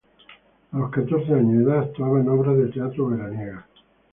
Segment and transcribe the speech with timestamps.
[0.71, 3.63] A los catorce años de edad actuaba en obras de teatro veraniegas.